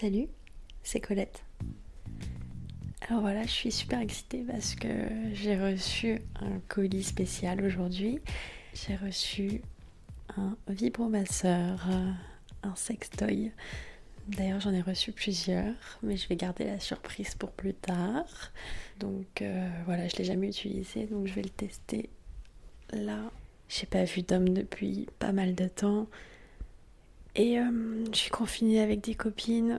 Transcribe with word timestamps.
Salut, 0.00 0.28
c'est 0.82 0.98
Colette. 0.98 1.44
Alors 3.06 3.20
voilà, 3.20 3.42
je 3.42 3.50
suis 3.50 3.70
super 3.70 4.00
excitée 4.00 4.42
parce 4.48 4.74
que 4.74 4.88
j'ai 5.34 5.60
reçu 5.60 6.22
un 6.36 6.58
colis 6.68 7.02
spécial 7.02 7.62
aujourd'hui. 7.62 8.18
J'ai 8.72 8.96
reçu 8.96 9.60
un 10.38 10.56
vibromasseur, 10.68 11.86
un 12.62 12.74
sextoy. 12.76 13.52
D'ailleurs, 14.26 14.60
j'en 14.60 14.72
ai 14.72 14.80
reçu 14.80 15.12
plusieurs, 15.12 15.74
mais 16.02 16.16
je 16.16 16.26
vais 16.28 16.36
garder 16.36 16.64
la 16.64 16.80
surprise 16.80 17.34
pour 17.34 17.50
plus 17.50 17.74
tard. 17.74 18.24
Donc 19.00 19.42
euh, 19.42 19.68
voilà, 19.84 20.08
je 20.08 20.16
l'ai 20.16 20.24
jamais 20.24 20.48
utilisé, 20.48 21.04
donc 21.04 21.26
je 21.26 21.34
vais 21.34 21.42
le 21.42 21.50
tester 21.50 22.08
là. 22.92 23.30
J'ai 23.68 23.84
pas 23.84 24.04
vu 24.04 24.22
d'homme 24.22 24.48
depuis 24.48 25.08
pas 25.18 25.32
mal 25.32 25.54
de 25.54 25.68
temps. 25.68 26.06
Et 27.36 27.58
euh, 27.58 28.04
je 28.12 28.16
suis 28.16 28.30
confinée 28.30 28.80
avec 28.80 29.02
des 29.02 29.14
copines. 29.14 29.78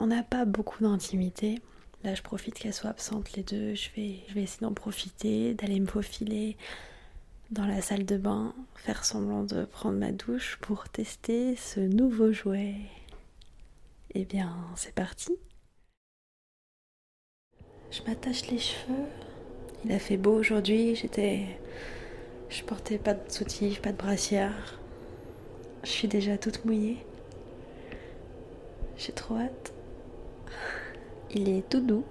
On 0.00 0.06
n'a 0.06 0.22
pas 0.22 0.44
beaucoup 0.44 0.82
d'intimité. 0.82 1.60
Là, 2.04 2.14
je 2.14 2.22
profite 2.22 2.54
qu'elles 2.54 2.74
soient 2.74 2.90
absentes 2.90 3.32
les 3.32 3.42
deux. 3.42 3.74
Je 3.74 3.90
vais, 3.96 4.20
je 4.28 4.34
vais 4.34 4.42
essayer 4.42 4.60
d'en 4.66 4.72
profiter, 4.72 5.54
d'aller 5.54 5.80
me 5.80 5.86
faufiler 5.86 6.56
dans 7.50 7.66
la 7.66 7.80
salle 7.80 8.04
de 8.04 8.16
bain, 8.16 8.54
faire 8.76 9.04
semblant 9.04 9.42
de 9.42 9.64
prendre 9.64 9.98
ma 9.98 10.12
douche 10.12 10.58
pour 10.60 10.88
tester 10.88 11.56
ce 11.56 11.80
nouveau 11.80 12.32
jouet. 12.32 12.74
Eh 14.14 14.24
bien, 14.24 14.54
c'est 14.76 14.94
parti. 14.94 15.32
Je 17.90 18.02
m'attache 18.02 18.46
les 18.48 18.58
cheveux. 18.58 19.06
Il 19.84 19.92
a 19.92 19.98
fait 19.98 20.16
beau 20.16 20.34
aujourd'hui. 20.34 20.94
J'étais. 20.94 21.58
Je 22.50 22.62
portais 22.62 22.98
pas 22.98 23.14
de 23.14 23.30
soutif, 23.30 23.82
pas 23.82 23.92
de 23.92 23.96
brassière. 23.96 24.78
Je 25.82 25.90
suis 25.90 26.08
déjà 26.08 26.38
toute 26.38 26.64
mouillée. 26.64 26.98
J'ai 28.96 29.12
trop 29.12 29.36
hâte. 29.36 29.72
Il 31.34 31.48
est 31.48 31.68
tout 31.68 31.80
doux. 31.80 32.04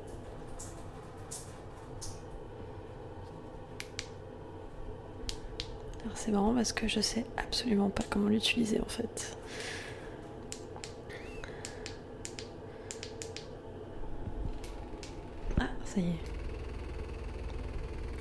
Alors 6.04 6.16
c'est 6.16 6.32
marrant 6.32 6.54
parce 6.54 6.72
que 6.72 6.88
je 6.88 7.00
sais 7.02 7.26
absolument 7.36 7.90
pas 7.90 8.04
comment 8.10 8.30
l'utiliser 8.30 8.80
en 8.80 8.86
fait. 8.86 9.36
Ah, 15.60 15.68
ça 15.84 16.00
y 16.00 16.10
est. 16.10 16.20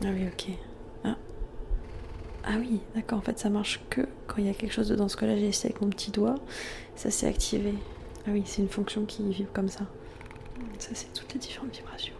Ah 0.02 0.08
oui, 0.12 0.26
ok. 0.26 0.54
Ah. 1.04 1.16
Ah 2.44 2.54
oui, 2.58 2.80
d'accord, 2.94 3.18
en 3.18 3.22
fait 3.22 3.38
ça 3.38 3.50
marche 3.50 3.80
que 3.90 4.00
quand 4.26 4.36
il 4.38 4.46
y 4.46 4.50
a 4.50 4.54
quelque 4.54 4.72
chose 4.72 4.88
dedans. 4.88 5.08
Ce 5.08 5.16
que 5.16 5.26
là 5.26 5.36
j'ai 5.36 5.48
essayé 5.48 5.72
avec 5.72 5.82
mon 5.82 5.90
petit 5.90 6.10
doigt, 6.10 6.36
ça 6.96 7.10
s'est 7.10 7.26
activé. 7.26 7.74
Ah 8.26 8.30
oui, 8.32 8.42
c'est 8.46 8.62
une 8.62 8.68
fonction 8.68 9.04
qui 9.04 9.22
vibre 9.30 9.52
comme 9.52 9.68
ça. 9.68 9.84
Ça 10.78 10.90
c'est 10.94 11.12
toutes 11.12 11.32
les 11.34 11.40
différentes 11.40 11.74
vibrations. 11.74 12.15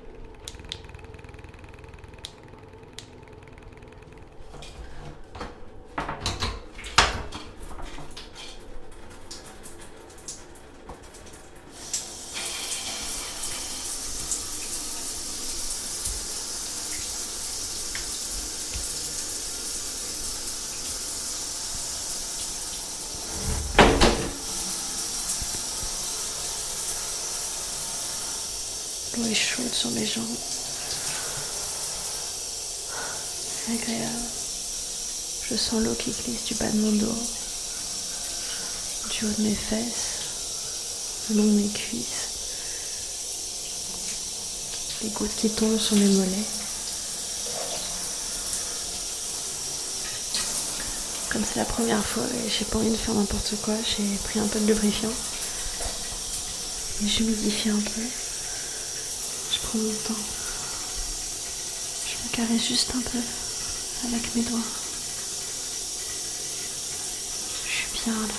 L'eau 29.17 29.25
est 29.25 29.35
chaude 29.35 29.73
sur 29.73 29.91
mes 29.93 30.05
jambes. 30.05 30.25
C'est 33.67 33.73
agréable. 33.73 34.29
Je 35.49 35.57
sens 35.57 35.81
l'eau 35.83 35.95
qui 35.95 36.11
glisse 36.11 36.45
du 36.45 36.55
bas 36.55 36.69
de 36.69 36.79
mon 36.79 36.93
dos, 36.93 37.19
du 39.11 39.25
haut 39.25 39.33
de 39.39 39.43
mes 39.45 39.55
fesses, 39.55 41.31
le 41.31 41.37
long 41.37 41.45
de 41.45 41.51
mes 41.51 41.69
cuisses. 41.69 42.29
Les 45.03 45.09
gouttes 45.11 45.37
qui 45.37 45.49
tombent 45.51 45.79
sur 45.79 45.97
mes 45.97 46.09
mollets. 46.09 46.47
Comme 51.31 51.45
c'est 51.45 51.59
la 51.59 51.65
première 51.65 52.05
fois 52.05 52.25
et 52.25 52.51
j'ai 52.51 52.65
pas 52.65 52.79
envie 52.79 52.91
de 52.91 52.97
faire 52.97 53.15
n'importe 53.15 53.55
quoi, 53.63 53.75
j'ai 53.85 54.17
pris 54.25 54.41
un 54.41 54.47
peu 54.47 54.59
de 54.61 54.67
lubrifiant. 54.67 55.13
Et 57.03 57.09
j'humidifie 57.09 57.71
un 57.71 57.81
peu. 57.81 58.03
Je 59.57 59.63
prends 59.67 59.79
mon 59.79 59.91
temps. 59.91 60.23
Je 62.07 62.15
me 62.25 62.33
caresse 62.33 62.69
juste 62.69 62.91
un 62.95 63.01
peu 63.01 63.19
avec 64.07 64.35
mes 64.35 64.43
doigts. 64.43 64.59
Je 67.65 67.71
suis 67.71 67.89
bien 68.05 68.13
là. 68.13 68.35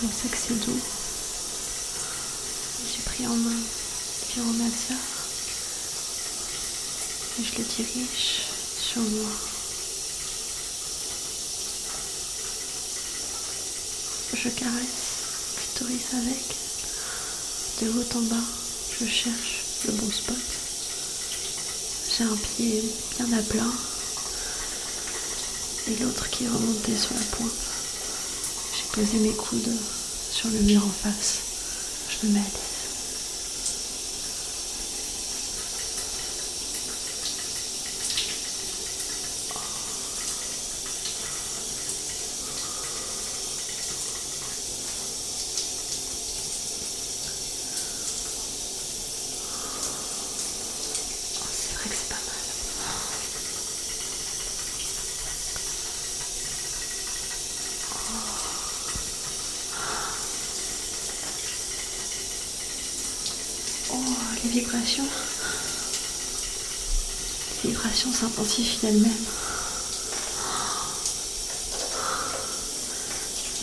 Pensais 0.00 0.28
que 0.28 0.36
c'est 0.36 0.64
doux. 0.64 0.80
J'ai 2.90 3.02
pris 3.02 3.26
en 3.26 3.36
main 3.36 3.50
le 3.50 4.32
pyromasseur 4.32 4.96
et 7.38 7.44
je 7.44 7.58
le 7.58 7.64
dirige 7.64 8.42
sur 8.80 9.02
moi. 9.02 9.30
Je 14.44 14.50
caresse, 14.50 15.54
clitoris 15.56 16.12
avec. 16.12 16.44
De 17.80 17.88
haut 17.88 18.18
en 18.18 18.22
bas, 18.24 18.44
je 19.00 19.06
cherche 19.06 19.62
le 19.86 19.92
bon 19.92 20.10
spot. 20.10 20.36
J'ai 22.10 22.24
un 22.24 22.36
pied 22.36 22.84
bien 23.16 23.38
à 23.38 23.42
plat 23.42 23.72
et 25.88 25.96
l'autre 25.96 26.28
qui 26.28 26.44
est 26.44 26.48
remonté 26.48 26.94
sur 26.94 27.14
la 27.14 27.24
pointe. 27.36 27.50
J'ai 28.76 29.00
posé 29.00 29.18
mes 29.20 29.32
coudes 29.32 29.78
sur 30.30 30.50
le 30.50 30.58
mur 30.58 30.84
en 30.84 31.08
face. 31.08 31.38
Je 32.10 32.26
me 32.26 32.34
mets 32.34 32.40
à 32.40 32.42
l'aise. 32.42 32.73
Les 64.44 64.50
vibrations. 64.50 65.04
Les 67.62 67.70
vibrations 67.70 68.12
s'intensifient 68.12 68.78
d'elles-mêmes. 68.82 69.24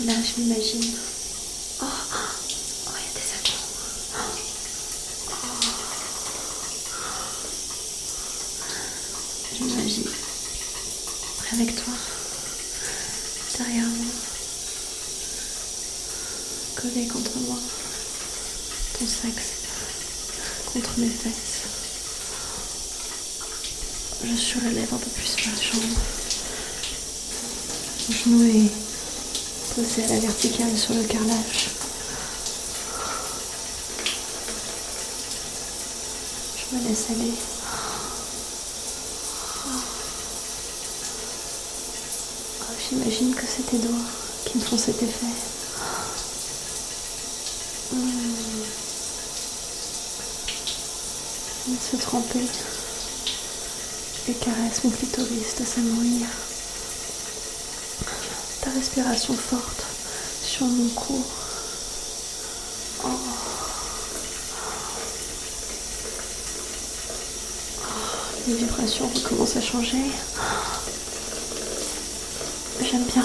Là, 0.06 0.14
je 0.24 0.42
m'imagine. 0.42 0.98
Oh, 1.82 1.86
oh, 1.86 2.92
il 2.98 3.04
y 3.04 3.10
a 3.10 3.14
des 3.14 3.30
avions. 3.38 3.62
Je 9.54 9.64
m'imagine 9.64 10.10
avec 11.54 11.76
toi, 11.76 11.94
derrière 13.58 13.88
moi, 13.88 14.14
collé 16.76 17.08
contre 17.08 17.38
moi, 17.46 17.58
ton 18.98 19.06
sexe 19.06 19.51
mes 20.98 21.10
fesses. 21.10 21.62
Je 24.24 24.36
surélève 24.36 24.94
un 24.94 24.98
peu 24.98 25.10
plus 25.10 25.36
ma 25.46 25.52
jambe. 25.62 25.98
Mon 28.10 28.16
genou 28.16 28.66
est 28.66 28.72
posé 29.76 30.04
à 30.04 30.08
la 30.08 30.20
verticale 30.20 30.78
sur 30.78 30.94
le 30.94 31.04
carrelage. 31.04 31.70
Je 36.58 36.76
me 36.76 36.88
laisse 36.88 37.06
aller. 37.10 37.34
Oh, 42.62 42.74
J'imagine 42.90 43.34
que 43.34 43.46
c'est 43.48 43.64
tes 43.70 43.78
doigts 43.78 43.98
qui 44.46 44.58
me 44.58 44.64
font 44.64 44.78
cet 44.78 45.02
effet. 45.02 45.26
Mmh. 47.94 48.21
Se 51.92 51.98
tremper 51.98 52.40
et 54.30 54.34
caresse 54.34 54.84
mon 54.86 54.92
clitoris 54.92 55.56
de 55.60 55.66
s'amourir. 55.66 56.26
Ta 58.62 58.70
respiration 58.70 59.34
forte 59.34 59.84
sur 60.42 60.66
mon 60.68 60.88
cou. 60.90 61.24
Oh. 63.04 63.08
Oh, 67.84 67.88
Les 68.48 68.54
vibrations 68.54 69.10
recommencent 69.14 69.58
à 69.58 69.62
changer. 69.62 70.12
J'aime 72.82 73.04
bien. 73.04 73.24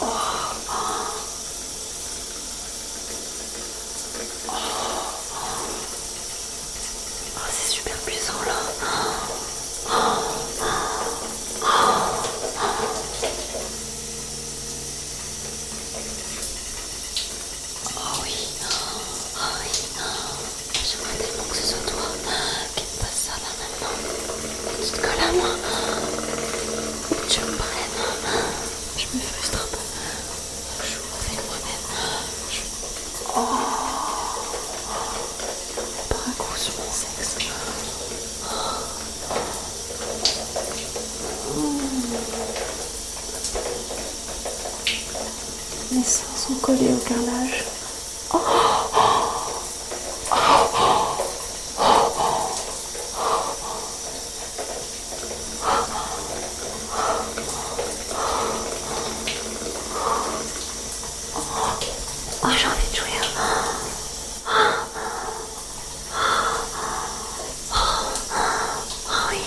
Oh, 0.00 0.06
c'est 7.50 7.72
super 7.76 7.96
puissant 7.98 8.32
là. 8.46 8.54
Oh 17.96 18.20
oui, 18.22 18.34
oh 18.64 19.48
oui. 19.60 19.70
J'aimerais 20.84 21.18
tellement 21.18 21.44
que 21.48 21.56
ce 21.56 21.66
soit 21.66 21.78
toi 21.86 22.00
qui 22.76 22.82
me 22.84 23.04
fasse 23.04 23.20
ça 23.26 23.32
là 23.32 23.50
maintenant. 23.58 23.94
Que 24.76 24.84
tu 24.84 24.90
te 24.92 24.96
colles 25.00 25.24
à 25.28 25.32
moi. 25.32 25.50
Que 27.10 27.28
tu 27.32 27.40
me 27.40 27.56
prennes. 27.56 27.98
Je 28.96 29.04
me 29.16 29.22
frustre 29.22 29.58
un 29.58 29.68
peu. 29.70 29.82
Je 30.82 30.88
joue 30.94 31.08
avec 31.18 31.40
moi-même. 31.46 31.86
Je... 32.50 32.60
Oh. 33.36 33.46
Par 36.08 36.20
un 36.28 36.32
coup 36.32 36.56
sur 36.56 36.74
mon 36.74 36.92
sexe. 36.92 37.36
Mes 45.98 46.04
seins 46.04 46.36
sont 46.36 46.54
collés 46.62 46.92
au 46.92 46.98
carrelage. 46.98 47.64
Oh, 62.44 62.48
j'ai 62.56 62.66
envie 62.68 62.90
de 62.92 62.96
jouer. 62.96 63.08
Oh 67.80 69.26
oui, 69.30 69.42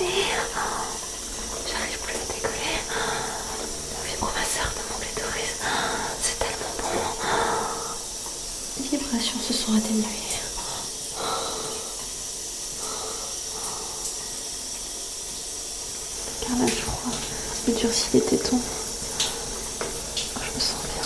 oui. 0.00 0.10
J'arrive 1.70 1.98
plus 1.98 2.14
à 2.14 2.24
décoller. 2.32 2.76
Le 4.02 4.10
vibromasseur 4.10 4.68
de 4.72 4.82
mon 4.90 4.98
clitoris, 4.98 5.54
c'est 6.22 6.38
tellement 6.38 6.74
bon. 6.82 6.98
Les 8.80 8.83
vibrations 8.96 9.40
se 9.40 9.52
sont 9.52 9.74
atténuées. 9.76 10.04
Le 16.28 16.46
carrelage 16.46 16.80
froid 16.84 17.12
me 17.66 17.72
durcit 17.74 18.08
les 18.14 18.20
tétons. 18.20 18.60
Je 20.16 20.54
me 20.54 20.60
sens 20.60 20.82
bien. 20.84 21.04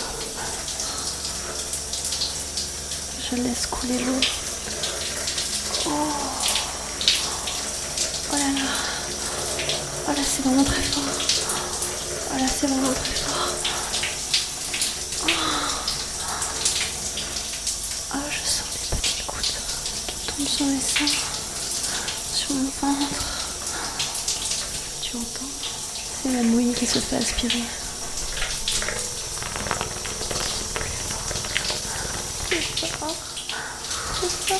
Je 3.31 3.35
laisse 3.41 3.65
couler 3.67 3.97
l'eau. 3.99 4.21
Oh. 5.87 5.89
Oh 8.31 8.35
là 8.35 8.37
là. 8.37 8.69
Oh 10.07 10.11
là, 10.11 10.23
c'est 10.23 10.43
vraiment 10.43 10.63
très 10.63 10.81
fort. 10.83 11.03
Oh 12.31 12.37
là, 12.37 12.47
c'est 12.47 12.67
vraiment 12.67 12.93
très 12.93 13.15
fort. 13.15 13.49
Oh. 15.23 15.31
Oh, 18.11 18.17
je 18.31 18.39
sens 18.49 18.65
les 18.73 18.97
petites 18.97 19.25
gouttes 19.27 19.61
qui 20.17 20.27
tombent 20.27 20.47
sur 20.47 20.65
mes 20.65 20.81
seins, 20.81 21.17
sur 22.33 22.55
mon 22.55 22.71
ventre. 22.81 23.23
Tu 25.09 25.17
entends 25.17 25.49
C'est 26.21 26.31
la 26.31 26.43
mouille 26.43 26.71
qui 26.73 26.85
se 26.85 26.99
fait 26.99 27.15
aspirer. 27.15 27.63
Je 32.51 32.85
sors. 32.85 33.15
Je 34.21 34.27
sors. 34.27 34.59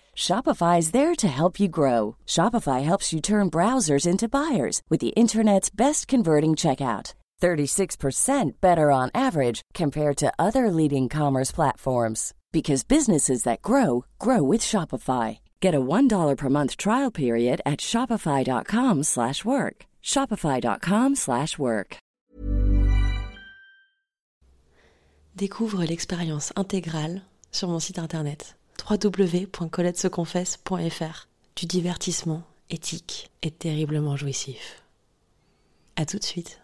Shopify 0.15 0.79
is 0.79 0.91
there 0.91 1.15
to 1.15 1.27
help 1.27 1.59
you 1.59 1.67
grow. 1.67 2.15
Shopify 2.27 2.83
helps 2.83 3.11
you 3.11 3.19
turn 3.21 3.49
browsers 3.49 4.07
into 4.07 4.29
buyers 4.29 4.81
with 4.89 5.01
the 5.01 5.15
internet's 5.15 5.69
best 5.69 6.07
converting 6.07 6.55
checkout. 6.55 7.13
36% 7.41 8.51
better 8.61 8.91
on 8.91 9.09
average 9.15 9.61
compared 9.73 10.15
to 10.17 10.31
other 10.37 10.69
leading 10.69 11.09
commerce 11.09 11.51
platforms 11.51 12.35
because 12.51 12.83
businesses 12.83 13.41
that 13.43 13.63
grow 13.63 14.05
grow 14.19 14.43
with 14.43 14.61
Shopify. 14.61 15.39
Get 15.59 15.73
a 15.73 15.81
$1 15.81 16.37
per 16.37 16.49
month 16.49 16.77
trial 16.77 17.09
period 17.11 17.61
at 17.65 17.79
shopify.com/work. 17.79 19.85
shopify.com/work. 20.03 21.97
Découvre 25.35 25.85
l'expérience 25.87 26.53
intégrale 26.55 27.23
sur 27.51 27.69
mon 27.69 27.79
site 27.79 27.97
internet 27.97 28.55
www.coletteseconfesse.fr 28.89 31.27
du 31.55 31.65
divertissement 31.65 32.43
éthique 32.69 33.31
et 33.41 33.51
terriblement 33.51 34.15
jouissif. 34.15 34.83
À 35.95 36.05
tout 36.05 36.17
de 36.17 36.23
suite. 36.23 36.61